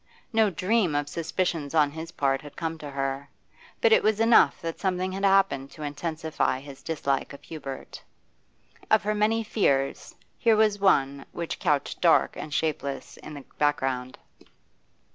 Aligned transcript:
No 0.33 0.49
dream 0.49 0.95
of 0.95 1.07
suspicions 1.07 1.75
on 1.75 1.91
his 1.91 2.11
part 2.13 2.41
had 2.41 2.55
come 2.55 2.79
to 2.79 2.89
her, 2.89 3.29
but 3.81 3.93
it 3.93 4.01
was 4.01 4.19
enough 4.19 4.59
that 4.59 4.79
something 4.79 5.11
had 5.11 5.23
happened 5.23 5.69
to 5.73 5.83
intensify 5.83 6.59
his 6.59 6.81
dislike 6.81 7.33
of 7.33 7.43
Hubert. 7.43 8.01
Of 8.89 9.03
her 9.03 9.13
many 9.13 9.43
fears, 9.43 10.15
here 10.39 10.55
was 10.55 10.79
one 10.79 11.23
which 11.33 11.59
couched 11.59 12.01
dark 12.01 12.35
and 12.35 12.51
shapeless 12.51 13.17
in 13.17 13.35
the 13.35 13.45
background. 13.59 14.17